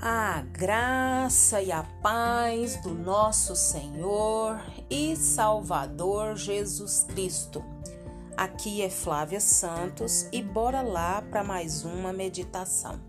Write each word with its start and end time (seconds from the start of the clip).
A 0.00 0.42
graça 0.52 1.60
e 1.60 1.72
a 1.72 1.82
paz 1.82 2.76
do 2.76 2.94
nosso 2.94 3.56
Senhor 3.56 4.62
e 4.88 5.16
Salvador 5.16 6.36
Jesus 6.36 7.04
Cristo. 7.08 7.64
Aqui 8.36 8.80
é 8.80 8.88
Flávia 8.88 9.40
Santos 9.40 10.28
e 10.30 10.40
bora 10.40 10.82
lá 10.82 11.20
para 11.20 11.42
mais 11.42 11.84
uma 11.84 12.12
meditação. 12.12 13.00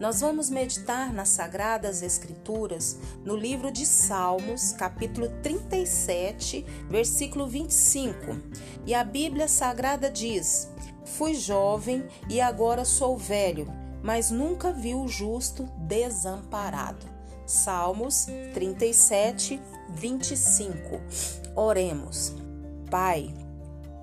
Nós 0.00 0.22
vamos 0.22 0.48
meditar 0.48 1.12
nas 1.12 1.28
Sagradas 1.28 2.00
Escrituras 2.00 2.98
no 3.22 3.36
livro 3.36 3.70
de 3.70 3.84
Salmos, 3.84 4.72
capítulo 4.72 5.28
37, 5.42 6.64
versículo 6.88 7.46
25. 7.46 8.16
E 8.86 8.94
a 8.94 9.04
Bíblia 9.04 9.46
Sagrada 9.46 10.10
diz: 10.10 10.70
Fui 11.04 11.34
jovem 11.34 12.08
e 12.30 12.40
agora 12.40 12.82
sou 12.86 13.14
velho 13.18 13.83
mas 14.04 14.30
nunca 14.30 14.70
viu 14.70 15.00
o 15.00 15.08
justo 15.08 15.66
desamparado. 15.78 17.06
Salmos 17.46 18.26
37, 18.52 19.58
25. 19.88 21.00
Oremos. 21.56 22.34
Pai, 22.90 23.34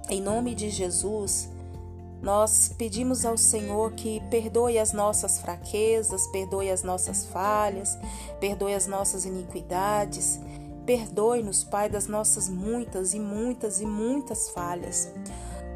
em 0.09 0.19
nome 0.19 0.55
de 0.55 0.71
Jesus, 0.71 1.47
nós 2.19 2.73
pedimos 2.75 3.25
ao 3.25 3.37
Senhor 3.37 3.93
que 3.93 4.19
perdoe 4.31 4.79
as 4.79 4.91
nossas 4.91 5.39
fraquezas, 5.39 6.25
perdoe 6.27 6.71
as 6.71 6.81
nossas 6.81 7.25
falhas, 7.25 7.95
perdoe 8.39 8.73
as 8.73 8.87
nossas 8.87 9.23
iniquidades. 9.23 10.39
Perdoe-nos, 10.83 11.63
Pai, 11.63 11.87
das 11.87 12.07
nossas 12.07 12.49
muitas 12.49 13.13
e 13.13 13.19
muitas 13.19 13.79
e 13.79 13.85
muitas 13.85 14.49
falhas. 14.49 15.11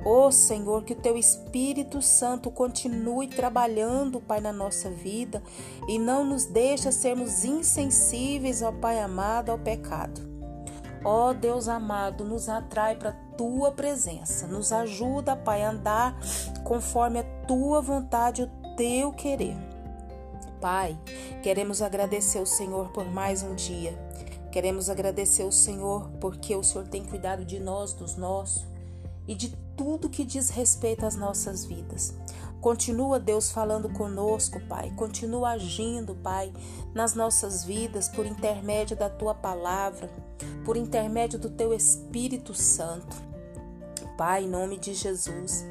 Ó 0.07 0.27
oh, 0.27 0.31
Senhor, 0.31 0.83
que 0.83 0.93
o 0.93 0.95
teu 0.95 1.17
Espírito 1.17 1.99
Santo 1.99 2.51
continue 2.51 3.27
trabalhando, 3.27 4.21
Pai, 4.21 4.39
na 4.39 4.53
nossa 4.53 4.87
vida 4.87 5.41
e 5.87 5.97
não 5.97 6.23
nos 6.23 6.45
deixe 6.45 6.91
sermos 6.91 7.43
insensíveis, 7.43 8.61
ó 8.61 8.71
Pai 8.71 8.99
amado, 8.99 9.49
ao 9.51 9.57
pecado. 9.57 10.21
Ó 11.03 11.29
oh, 11.29 11.33
Deus 11.33 11.67
amado, 11.67 12.23
nos 12.23 12.47
atrai 12.47 12.95
para 12.95 13.13
tua 13.35 13.71
presença, 13.71 14.45
nos 14.45 14.71
ajuda, 14.71 15.35
Pai, 15.35 15.63
a 15.63 15.71
andar 15.71 16.15
conforme 16.63 17.19
a 17.19 17.23
tua 17.47 17.81
vontade, 17.81 18.43
o 18.43 18.75
teu 18.75 19.11
querer. 19.11 19.57
Pai, 20.61 20.95
queremos 21.41 21.81
agradecer 21.81 22.37
ao 22.37 22.45
Senhor 22.45 22.89
por 22.89 23.05
mais 23.05 23.41
um 23.41 23.55
dia. 23.55 23.97
Queremos 24.51 24.87
agradecer 24.87 25.41
ao 25.41 25.51
Senhor 25.51 26.11
porque 26.19 26.55
o 26.55 26.63
Senhor 26.63 26.87
tem 26.87 27.03
cuidado 27.03 27.43
de 27.43 27.59
nós, 27.59 27.91
dos 27.91 28.15
nossos 28.15 28.74
e 29.27 29.35
de 29.35 29.49
tudo 29.75 30.09
que 30.09 30.23
diz 30.23 30.49
respeito 30.49 31.05
às 31.05 31.15
nossas 31.15 31.65
vidas. 31.65 32.13
Continua 32.61 33.19
Deus 33.19 33.51
falando 33.51 33.89
conosco, 33.89 34.59
Pai. 34.61 34.91
Continua 34.95 35.51
agindo, 35.51 36.15
Pai, 36.15 36.51
nas 36.95 37.13
nossas 37.13 37.63
vidas 37.63 38.09
por 38.09 38.25
intermédio 38.25 38.97
da 38.97 39.07
tua 39.07 39.35
palavra, 39.35 40.09
por 40.63 40.75
intermédio 40.75 41.37
do 41.37 41.49
teu 41.49 41.73
Espírito 41.73 42.55
Santo. 42.55 43.15
Pai, 44.17 44.45
em 44.45 44.49
nome 44.49 44.79
de 44.79 44.95
Jesus, 44.95 45.63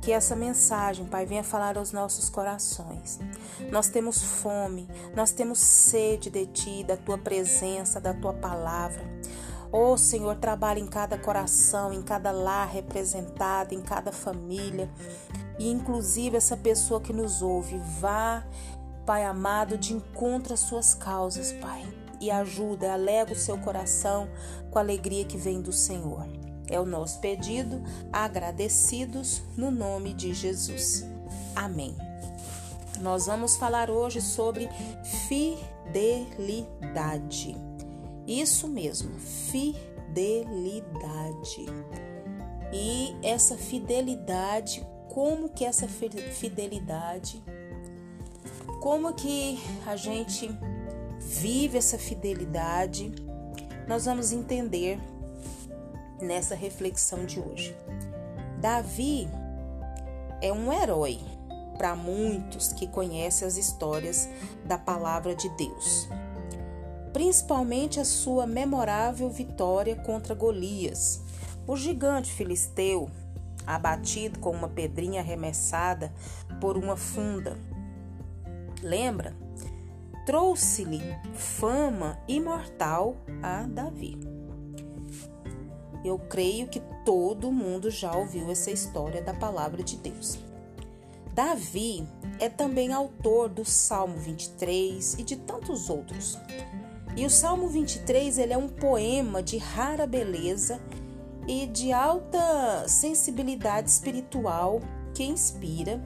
que 0.00 0.10
essa 0.10 0.34
mensagem, 0.34 1.04
Pai, 1.04 1.26
venha 1.26 1.44
falar 1.44 1.76
aos 1.76 1.92
nossos 1.92 2.30
corações. 2.30 3.18
Nós 3.70 3.88
temos 3.90 4.22
fome, 4.22 4.88
nós 5.14 5.32
temos 5.32 5.58
sede 5.58 6.30
de 6.30 6.46
Ti, 6.46 6.82
da 6.82 6.96
Tua 6.96 7.18
presença, 7.18 8.00
da 8.00 8.14
Tua 8.14 8.32
palavra. 8.32 9.17
Oh 9.70 9.98
Senhor, 9.98 10.36
trabalha 10.36 10.80
em 10.80 10.86
cada 10.86 11.18
coração, 11.18 11.92
em 11.92 12.00
cada 12.00 12.30
lar 12.30 12.68
representado, 12.68 13.74
em 13.74 13.82
cada 13.82 14.10
família. 14.10 14.88
E 15.58 15.70
inclusive 15.70 16.36
essa 16.36 16.56
pessoa 16.56 17.00
que 17.00 17.12
nos 17.12 17.42
ouve, 17.42 17.78
vá, 18.00 18.46
Pai 19.04 19.24
amado, 19.24 19.78
de 19.78 19.94
encontro 19.94 20.54
às 20.54 20.60
suas 20.60 20.94
causas, 20.94 21.52
Pai. 21.52 21.84
E 22.20 22.30
ajuda, 22.30 22.92
alega 22.92 23.32
o 23.32 23.36
seu 23.36 23.58
coração 23.58 24.28
com 24.70 24.78
a 24.78 24.82
alegria 24.82 25.24
que 25.24 25.36
vem 25.36 25.60
do 25.60 25.72
Senhor. 25.72 26.26
É 26.66 26.78
o 26.78 26.84
nosso 26.84 27.18
pedido, 27.20 27.82
agradecidos 28.12 29.42
no 29.56 29.70
nome 29.70 30.12
de 30.12 30.34
Jesus. 30.34 31.06
Amém. 31.56 31.96
Nós 33.00 33.26
vamos 33.26 33.56
falar 33.56 33.90
hoje 33.90 34.20
sobre 34.20 34.68
fidelidade. 35.28 37.56
Isso 38.28 38.68
mesmo, 38.68 39.18
fidelidade. 39.48 40.44
E 42.70 43.16
essa 43.22 43.56
fidelidade, 43.56 44.86
como 45.08 45.48
que 45.48 45.64
essa 45.64 45.88
fidelidade, 45.88 47.42
como 48.82 49.14
que 49.14 49.58
a 49.86 49.96
gente 49.96 50.50
vive 51.18 51.78
essa 51.78 51.96
fidelidade, 51.96 53.10
nós 53.88 54.04
vamos 54.04 54.30
entender 54.30 55.00
nessa 56.20 56.54
reflexão 56.54 57.24
de 57.24 57.40
hoje. 57.40 57.74
Davi 58.60 59.26
é 60.42 60.52
um 60.52 60.70
herói 60.70 61.18
para 61.78 61.96
muitos 61.96 62.74
que 62.74 62.86
conhecem 62.88 63.48
as 63.48 63.56
histórias 63.56 64.28
da 64.66 64.76
palavra 64.76 65.34
de 65.34 65.48
Deus 65.56 66.06
principalmente 67.18 67.98
a 67.98 68.04
sua 68.04 68.46
memorável 68.46 69.28
vitória 69.28 69.96
contra 69.96 70.36
Golias, 70.36 71.20
o 71.66 71.76
gigante 71.76 72.32
filisteu, 72.32 73.10
abatido 73.66 74.38
com 74.38 74.52
uma 74.52 74.68
pedrinha 74.68 75.20
arremessada 75.20 76.12
por 76.60 76.76
uma 76.76 76.96
funda. 76.96 77.58
Lembra? 78.80 79.34
Trouxe-lhe 80.26 81.02
fama 81.34 82.16
imortal 82.28 83.16
a 83.42 83.64
Davi. 83.64 84.16
Eu 86.04 86.20
creio 86.20 86.68
que 86.68 86.80
todo 87.04 87.50
mundo 87.50 87.90
já 87.90 88.16
ouviu 88.16 88.48
essa 88.48 88.70
história 88.70 89.20
da 89.20 89.34
palavra 89.34 89.82
de 89.82 89.96
Deus. 89.96 90.38
Davi 91.34 92.06
é 92.38 92.48
também 92.48 92.92
autor 92.92 93.48
do 93.48 93.64
Salmo 93.64 94.18
23 94.18 95.14
e 95.14 95.24
de 95.24 95.34
tantos 95.34 95.90
outros. 95.90 96.38
E 97.16 97.26
o 97.26 97.30
Salmo 97.30 97.68
23 97.68 98.38
ele 98.38 98.52
é 98.52 98.58
um 98.58 98.68
poema 98.68 99.42
de 99.42 99.58
rara 99.58 100.06
beleza 100.06 100.80
e 101.46 101.66
de 101.66 101.92
alta 101.92 102.86
sensibilidade 102.86 103.90
espiritual 103.90 104.80
que 105.14 105.24
inspira, 105.24 106.00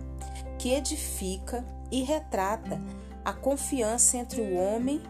que 0.58 0.72
edifica 0.72 1.64
e 1.90 2.02
retrata 2.02 2.80
a 3.24 3.32
confiança 3.32 4.16
entre 4.16 4.40
o 4.40 4.54
homem, 4.56 5.02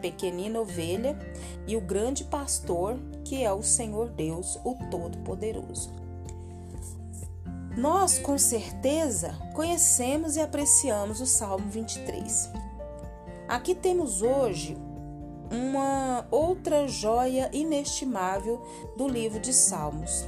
pequenina 0.00 0.60
ovelha, 0.60 1.18
e 1.66 1.76
o 1.76 1.80
grande 1.80 2.24
pastor, 2.24 2.98
que 3.24 3.42
é 3.42 3.52
o 3.52 3.62
Senhor 3.62 4.10
Deus, 4.10 4.58
o 4.64 4.74
Todo-Poderoso. 4.90 5.90
Nós, 7.76 8.18
com 8.18 8.38
certeza, 8.38 9.36
conhecemos 9.54 10.36
e 10.36 10.40
apreciamos 10.40 11.20
o 11.20 11.26
Salmo 11.26 11.68
23. 11.68 12.50
Aqui 13.48 13.74
temos 13.74 14.22
hoje 14.22 14.76
uma 15.50 16.26
outra 16.30 16.88
joia 16.88 17.50
inestimável 17.52 18.62
do 18.96 19.06
livro 19.06 19.38
de 19.38 19.52
Salmos. 19.52 20.26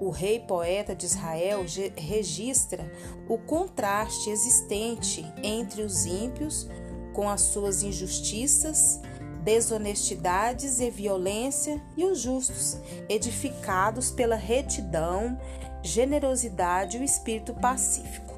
O 0.00 0.10
rei 0.10 0.38
poeta 0.38 0.94
de 0.94 1.06
Israel 1.06 1.64
registra 1.96 2.90
o 3.28 3.36
contraste 3.36 4.30
existente 4.30 5.26
entre 5.42 5.82
os 5.82 6.06
ímpios, 6.06 6.68
com 7.12 7.28
as 7.28 7.40
suas 7.40 7.82
injustiças, 7.82 9.00
desonestidades 9.42 10.78
e 10.78 10.88
violência, 10.88 11.82
e 11.96 12.04
os 12.04 12.20
justos, 12.20 12.78
edificados 13.08 14.10
pela 14.10 14.36
retidão, 14.36 15.36
generosidade 15.82 16.96
e 16.96 17.00
o 17.00 17.04
espírito 17.04 17.52
pacífico. 17.54 18.34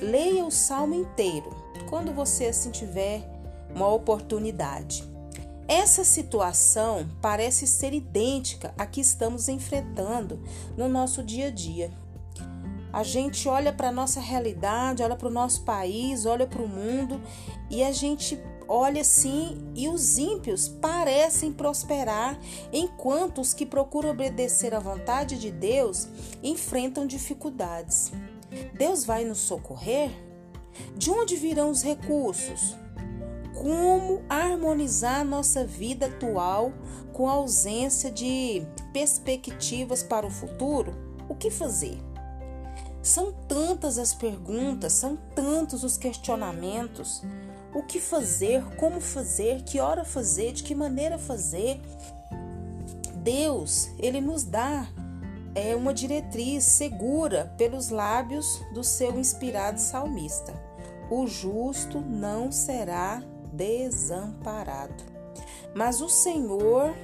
Leia 0.00 0.44
o 0.44 0.52
salmo 0.52 0.94
inteiro, 0.94 1.50
quando 1.88 2.12
você 2.12 2.46
assim 2.46 2.70
tiver 2.70 3.33
uma 3.74 3.88
oportunidade. 3.88 5.04
Essa 5.66 6.04
situação 6.04 7.08
parece 7.22 7.66
ser 7.66 7.94
idêntica 7.94 8.74
à 8.76 8.86
que 8.86 9.00
estamos 9.00 9.48
enfrentando 9.48 10.42
no 10.76 10.88
nosso 10.88 11.22
dia 11.22 11.48
a 11.48 11.50
dia. 11.50 11.90
A 12.92 13.02
gente 13.02 13.48
olha 13.48 13.72
para 13.72 13.88
a 13.88 13.92
nossa 13.92 14.20
realidade, 14.20 15.02
olha 15.02 15.16
para 15.16 15.26
o 15.26 15.32
nosso 15.32 15.64
país, 15.64 16.26
olha 16.26 16.46
para 16.46 16.62
o 16.62 16.68
mundo 16.68 17.20
e 17.68 17.82
a 17.82 17.90
gente 17.90 18.38
olha 18.68 19.00
assim 19.00 19.58
e 19.74 19.88
os 19.88 20.16
ímpios 20.16 20.68
parecem 20.68 21.52
prosperar, 21.52 22.38
enquanto 22.72 23.40
os 23.40 23.52
que 23.52 23.66
procuram 23.66 24.10
obedecer 24.10 24.74
à 24.74 24.78
vontade 24.78 25.38
de 25.38 25.50
Deus 25.50 26.08
enfrentam 26.42 27.06
dificuldades. 27.06 28.12
Deus 28.74 29.04
vai 29.04 29.24
nos 29.24 29.38
socorrer? 29.38 30.10
De 30.96 31.10
onde 31.10 31.36
virão 31.36 31.70
os 31.70 31.82
recursos? 31.82 32.76
Como 33.64 34.22
harmonizar 34.28 35.24
nossa 35.24 35.66
vida 35.66 36.04
atual 36.04 36.70
com 37.14 37.26
a 37.26 37.32
ausência 37.32 38.10
de 38.10 38.62
perspectivas 38.92 40.02
para 40.02 40.26
o 40.26 40.30
futuro? 40.30 40.94
O 41.30 41.34
que 41.34 41.50
fazer? 41.50 41.98
São 43.02 43.32
tantas 43.48 43.98
as 43.98 44.12
perguntas, 44.12 44.92
são 44.92 45.16
tantos 45.34 45.82
os 45.82 45.96
questionamentos. 45.96 47.22
O 47.74 47.82
que 47.82 47.98
fazer, 47.98 48.62
como 48.76 49.00
fazer, 49.00 49.62
que 49.62 49.80
hora 49.80 50.04
fazer, 50.04 50.52
de 50.52 50.62
que 50.62 50.74
maneira 50.74 51.16
fazer. 51.16 51.80
Deus, 53.22 53.88
ele 53.98 54.20
nos 54.20 54.44
dá 54.44 54.86
é 55.54 55.74
uma 55.74 55.94
diretriz 55.94 56.64
segura 56.64 57.54
pelos 57.56 57.88
lábios 57.88 58.60
do 58.74 58.84
seu 58.84 59.18
inspirado 59.18 59.80
salmista. 59.80 60.52
O 61.10 61.26
justo 61.26 62.02
não 62.02 62.52
será 62.52 63.22
desamparado. 63.54 65.04
Mas 65.74 66.00
o 66.00 66.08
Senhor 66.08 66.94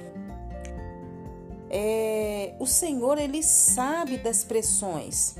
é, 1.69 2.55
o 2.59 2.67
Senhor 2.67 3.17
ele 3.17 3.41
sabe 3.41 4.17
das 4.17 4.43
pressões 4.43 5.35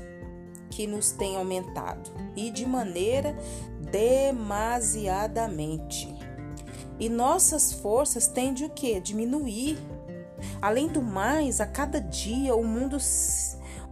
que 0.70 0.86
nos 0.86 1.12
têm 1.12 1.36
aumentado 1.36 2.10
e 2.34 2.50
de 2.50 2.64
maneira 2.64 3.36
demasiadamente. 3.90 6.08
E 6.98 7.08
nossas 7.08 7.72
forças 7.72 8.26
tendem 8.26 8.66
o 8.66 8.70
que? 8.70 9.00
Diminuir 9.00 9.78
Além 10.60 10.88
do 10.88 11.02
mais, 11.02 11.60
a 11.60 11.66
cada 11.66 12.00
dia 12.00 12.54
o 12.54 12.64
mundo, 12.64 12.96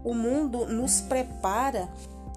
o 0.04 0.14
mundo 0.14 0.66
nos 0.66 1.00
prepara 1.00 1.88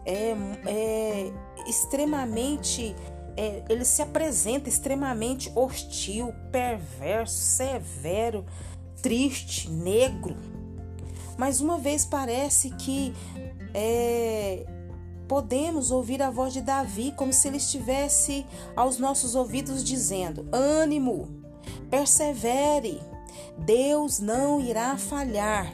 é, 0.05 0.35
é 0.65 1.31
extremamente 1.67 2.95
é, 3.35 3.63
ele 3.69 3.85
se 3.85 4.01
apresenta 4.01 4.69
extremamente 4.69 5.51
hostil, 5.55 6.33
perverso, 6.51 7.35
severo, 7.35 8.45
triste, 9.01 9.69
negro. 9.69 10.35
Mas 11.37 11.61
uma 11.61 11.77
vez 11.77 12.05
parece 12.05 12.69
que 12.71 13.13
é, 13.73 14.65
podemos 15.27 15.89
ouvir 15.91 16.21
a 16.21 16.29
voz 16.29 16.53
de 16.53 16.61
Davi 16.61 17.11
como 17.15 17.33
se 17.33 17.47
ele 17.47 17.57
estivesse 17.57 18.45
aos 18.75 18.97
nossos 18.97 19.35
ouvidos 19.35 19.83
dizendo: 19.83 20.47
ânimo, 20.51 21.27
persevere, 21.89 23.01
Deus 23.57 24.19
não 24.19 24.59
irá 24.59 24.97
falhar. 24.97 25.73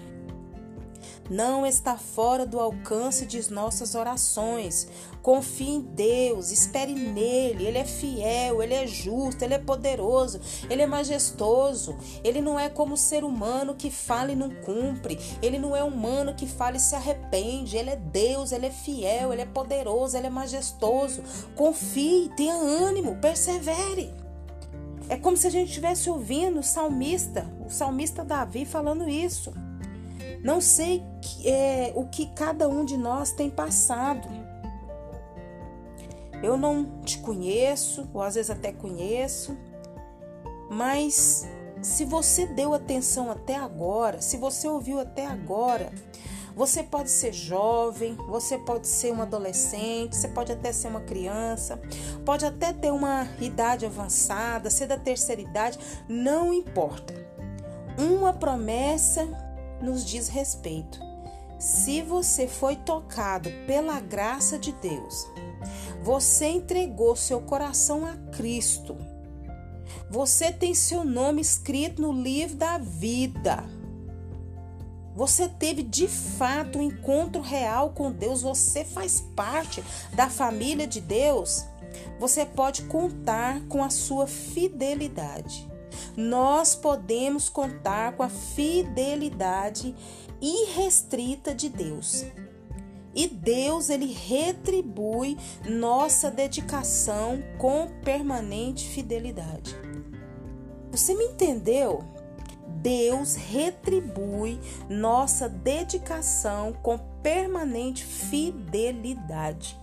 Não 1.29 1.63
está 1.63 1.95
fora 1.95 2.43
do 2.43 2.59
alcance 2.59 3.25
de 3.25 3.51
nossas 3.51 3.93
orações. 3.93 4.87
Confie 5.21 5.69
em 5.69 5.81
Deus, 5.81 6.51
espere 6.51 6.93
nele. 6.93 7.67
Ele 7.67 7.77
é 7.77 7.85
fiel, 7.85 8.63
ele 8.63 8.73
é 8.73 8.87
justo, 8.87 9.43
ele 9.43 9.53
é 9.53 9.59
poderoso, 9.59 10.41
ele 10.69 10.81
é 10.81 10.87
majestoso. 10.87 11.95
Ele 12.23 12.41
não 12.41 12.59
é 12.59 12.67
como 12.67 12.95
o 12.95 12.97
ser 12.97 13.23
humano 13.23 13.75
que 13.75 13.91
fala 13.91 14.31
e 14.31 14.35
não 14.35 14.49
cumpre. 14.49 15.19
Ele 15.41 15.59
não 15.59 15.75
é 15.75 15.83
humano 15.83 16.33
que 16.33 16.47
fala 16.47 16.77
e 16.77 16.79
se 16.79 16.95
arrepende. 16.95 17.77
Ele 17.77 17.91
é 17.91 17.95
Deus, 17.95 18.51
ele 18.51 18.65
é 18.65 18.71
fiel, 18.71 19.31
ele 19.31 19.43
é 19.43 19.45
poderoso, 19.45 20.17
ele 20.17 20.27
é 20.27 20.31
majestoso. 20.31 21.21
Confie, 21.55 22.31
tenha 22.35 22.55
ânimo, 22.55 23.17
persevere. 23.17 24.11
É 25.07 25.17
como 25.17 25.37
se 25.37 25.47
a 25.47 25.49
gente 25.49 25.69
estivesse 25.69 26.09
ouvindo 26.09 26.59
o 26.59 26.63
salmista, 26.63 27.45
o 27.65 27.69
salmista 27.69 28.23
Davi 28.23 28.63
falando 28.63 29.09
isso. 29.09 29.51
Não 30.43 30.61
sei 30.61 31.03
é, 31.43 31.91
o 31.95 32.05
que 32.05 32.27
cada 32.33 32.67
um 32.67 32.85
de 32.85 32.97
nós 32.97 33.31
tem 33.31 33.49
passado. 33.49 34.27
Eu 36.41 36.57
não 36.57 37.01
te 37.01 37.19
conheço, 37.19 38.09
ou 38.13 38.21
às 38.21 38.35
vezes 38.35 38.49
até 38.49 38.71
conheço, 38.71 39.57
mas 40.69 41.45
se 41.81 42.05
você 42.05 42.45
deu 42.45 42.73
atenção 42.73 43.29
até 43.29 43.55
agora, 43.55 44.21
se 44.21 44.37
você 44.37 44.67
ouviu 44.67 44.99
até 44.99 45.25
agora, 45.25 45.91
você 46.55 46.83
pode 46.83 47.09
ser 47.09 47.33
jovem, 47.33 48.15
você 48.27 48.57
pode 48.57 48.87
ser 48.87 49.13
um 49.13 49.21
adolescente, 49.21 50.15
você 50.15 50.27
pode 50.27 50.51
até 50.51 50.71
ser 50.73 50.87
uma 50.87 51.01
criança, 51.01 51.79
pode 52.25 52.45
até 52.45 52.73
ter 52.73 52.91
uma 52.91 53.27
idade 53.39 53.85
avançada, 53.85 54.69
ser 54.69 54.87
da 54.87 54.97
terceira 54.97 55.41
idade, 55.41 55.79
não 56.07 56.53
importa. 56.53 57.13
Uma 57.97 58.33
promessa 58.33 59.27
nos 59.81 60.05
diz 60.05 60.27
respeito. 60.27 60.99
Se 61.57 62.01
você 62.01 62.47
foi 62.47 62.75
tocado 62.75 63.49
pela 63.67 63.99
graça 63.99 64.57
de 64.57 64.71
Deus, 64.71 65.27
você 66.01 66.47
entregou 66.47 67.15
seu 67.15 67.41
coração 67.41 68.05
a 68.05 68.15
Cristo, 68.35 68.97
você 70.09 70.51
tem 70.51 70.73
seu 70.73 71.03
nome 71.03 71.41
escrito 71.41 72.01
no 72.01 72.13
livro 72.13 72.55
da 72.55 72.77
vida 72.77 73.79
você 75.19 75.49
teve 75.49 75.83
de 75.83 76.07
fato 76.07 76.79
um 76.79 76.83
encontro 76.83 77.41
real 77.41 77.89
com 77.89 78.09
Deus, 78.09 78.41
você 78.41 78.85
faz 78.85 79.19
parte 79.35 79.83
da 80.13 80.29
família 80.29 80.87
de 80.87 81.01
Deus. 81.01 81.65
Você 82.21 82.45
pode 82.45 82.83
contar 82.83 83.59
com 83.67 83.83
a 83.83 83.89
sua 83.89 84.27
fidelidade. 84.27 85.69
Nós 86.15 86.75
podemos 86.75 87.49
contar 87.49 88.13
com 88.13 88.23
a 88.23 88.29
fidelidade 88.29 89.95
irrestrita 90.41 91.53
de 91.53 91.69
Deus. 91.69 92.25
E 93.13 93.27
Deus 93.27 93.89
ele 93.89 94.13
retribui 94.13 95.37
nossa 95.67 96.29
dedicação 96.29 97.41
com 97.57 97.87
permanente 98.03 98.87
fidelidade. 98.87 99.75
Você 100.91 101.13
me 101.15 101.25
entendeu? 101.25 102.03
Deus 102.81 103.35
retribui 103.35 104.59
nossa 104.89 105.49
dedicação 105.49 106.71
com 106.81 106.97
permanente 107.21 108.05
fidelidade. 108.05 109.77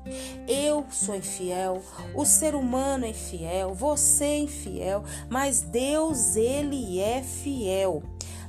Eu 0.49 0.87
sou 0.91 1.17
infiel, 1.17 1.83
o 2.15 2.25
ser 2.25 2.55
humano 2.55 3.05
é 3.05 3.11
infiel, 3.11 3.75
você 3.75 4.25
é 4.25 4.39
infiel, 4.39 5.05
mas 5.29 5.61
Deus, 5.61 6.37
ele 6.37 7.01
é 7.01 7.23
fiel. 7.23 8.03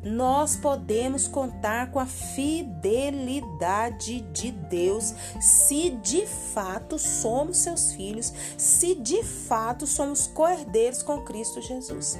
Nós 0.04 0.56
podemos 0.56 1.28
contar 1.28 1.92
com 1.92 2.00
a 2.00 2.06
fidelidade 2.06 4.22
de 4.32 4.52
Deus 4.52 5.14
se 5.42 5.90
de 5.90 6.26
fato 6.26 6.98
somos 7.00 7.58
seus 7.58 7.92
filhos, 7.94 8.32
se 8.58 8.96
de 8.96 9.24
fato 9.24 9.86
somos 9.88 10.28
coerdeiros 10.28 11.04
com 11.04 11.22
Cristo 11.22 11.62
Jesus. 11.62 12.18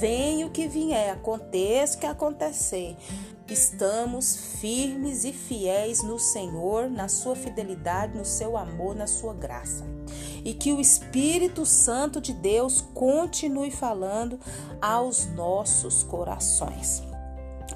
Venha 0.00 0.46
o 0.46 0.50
que 0.50 0.66
vier, 0.66 1.12
aconteça 1.12 1.96
o 1.96 2.00
que 2.00 2.06
acontecer, 2.06 2.96
estamos 3.52 4.36
firmes 4.60 5.24
e 5.24 5.32
fiéis 5.32 6.02
no 6.02 6.18
Senhor, 6.18 6.90
na 6.90 7.08
sua 7.08 7.36
fidelidade, 7.36 8.16
no 8.16 8.24
seu 8.24 8.56
amor, 8.56 8.94
na 8.94 9.06
sua 9.06 9.34
graça. 9.34 9.84
E 10.44 10.54
que 10.54 10.72
o 10.72 10.80
Espírito 10.80 11.66
Santo 11.66 12.20
de 12.20 12.32
Deus 12.32 12.80
continue 12.94 13.70
falando 13.70 14.38
aos 14.80 15.26
nossos 15.26 16.02
corações. 16.02 17.02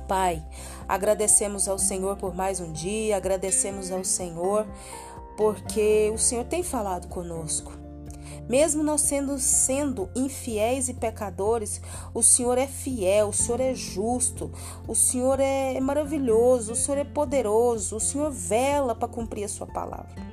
Pai, 0.06 0.44
agradecemos 0.88 1.68
ao 1.68 1.78
Senhor 1.78 2.16
por 2.16 2.34
mais 2.34 2.60
um 2.60 2.72
dia, 2.72 3.16
agradecemos 3.16 3.92
ao 3.92 4.04
Senhor 4.04 4.66
porque 5.36 6.10
o 6.12 6.18
Senhor 6.18 6.44
tem 6.44 6.62
falado 6.62 7.08
conosco. 7.08 7.79
Mesmo 8.48 8.82
nós 8.82 9.02
sendo, 9.02 9.38
sendo 9.38 10.08
infiéis 10.14 10.88
e 10.88 10.94
pecadores, 10.94 11.80
o 12.12 12.22
Senhor 12.22 12.58
é 12.58 12.66
fiel, 12.66 13.28
o 13.28 13.32
Senhor 13.32 13.60
é 13.60 13.74
justo, 13.74 14.50
o 14.88 14.94
Senhor 14.94 15.38
é 15.38 15.78
maravilhoso, 15.80 16.72
o 16.72 16.76
Senhor 16.76 16.98
é 16.98 17.04
poderoso, 17.04 17.96
o 17.96 18.00
Senhor 18.00 18.30
vela 18.30 18.94
para 18.94 19.08
cumprir 19.08 19.44
a 19.44 19.48
sua 19.48 19.66
palavra. 19.66 20.30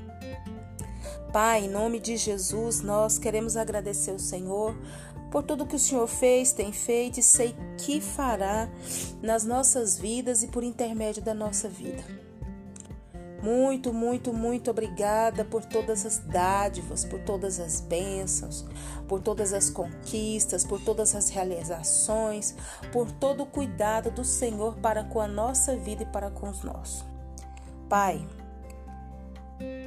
Pai, 1.32 1.66
em 1.66 1.70
nome 1.70 2.00
de 2.00 2.18
Jesus, 2.18 2.82
nós 2.82 3.20
queremos 3.20 3.56
agradecer 3.56 4.12
ao 4.12 4.20
Senhor 4.20 4.76
por 5.30 5.44
tudo 5.44 5.66
que 5.66 5.76
o 5.76 5.80
Senhor 5.80 6.08
fez, 6.08 6.52
tem 6.54 6.72
feito 6.72 7.20
e 7.20 7.24
sei 7.24 7.54
que 7.78 8.00
fará 8.00 8.70
nas 9.22 9.44
nossas 9.44 9.98
vidas 9.98 10.42
e 10.42 10.48
por 10.48 10.64
intermédio 10.64 11.22
da 11.22 11.34
nossa 11.34 11.68
vida. 11.68 12.27
Muito, 13.42 13.94
muito, 13.94 14.34
muito 14.34 14.72
obrigada 14.72 15.46
por 15.46 15.64
todas 15.64 16.06
as 16.06 16.18
dádivas, 16.18 17.06
por 17.06 17.20
todas 17.20 17.60
as 17.60 17.80
bênçãos, 17.80 18.66
por 19.08 19.22
todas 19.22 19.54
as 19.54 19.70
conquistas, 19.70 20.64
por 20.64 20.82
todas 20.82 21.16
as 21.16 21.30
realizações, 21.30 22.56
por 22.92 23.12
todo 23.12 23.44
o 23.44 23.46
cuidado 23.46 24.10
do 24.10 24.24
Senhor 24.24 24.76
para 24.78 25.04
com 25.04 25.22
a 25.22 25.28
nossa 25.28 25.76
vida 25.76 26.04
e 26.04 26.08
para 26.08 26.32
com 26.32 26.50
os 26.50 26.64
nossos. 26.64 27.06
Pai, 27.88 28.28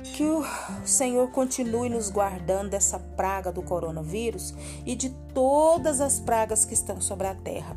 que 0.03 0.25
o 0.25 0.45
Senhor 0.85 1.31
continue 1.31 1.89
nos 1.89 2.11
guardando 2.11 2.71
dessa 2.71 2.99
praga 2.99 3.53
do 3.53 3.63
coronavírus 3.63 4.55
e 4.85 4.95
de 4.95 5.11
todas 5.33 6.01
as 6.01 6.19
pragas 6.19 6.65
que 6.65 6.75
estão 6.75 7.01
sobre 7.01 7.27
a 7.27 7.35
terra. 7.35 7.77